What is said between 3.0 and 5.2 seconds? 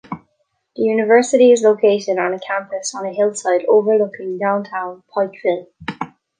a hillside overlooking downtown